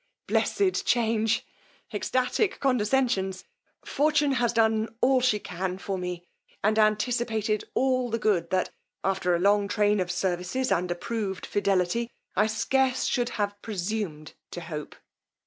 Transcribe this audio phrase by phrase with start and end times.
[0.25, 1.45] Blessed change!
[1.93, 3.43] Extatic condescensions!
[3.85, 6.25] Fortune has done all she can for me,
[6.63, 8.71] and anticipated all the good that,
[9.03, 14.61] after a long train of services and approved fidelity, I scarce should have presumed to
[14.61, 14.95] hope!